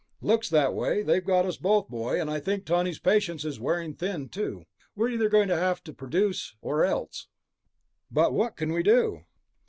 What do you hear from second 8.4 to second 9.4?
can we do?"